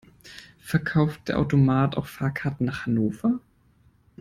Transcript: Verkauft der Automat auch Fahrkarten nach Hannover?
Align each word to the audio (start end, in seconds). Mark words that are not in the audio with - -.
Verkauft 0.63 1.27
der 1.27 1.37
Automat 1.37 1.95
auch 1.95 2.07
Fahrkarten 2.07 2.65
nach 2.65 2.87
Hannover? 2.87 3.39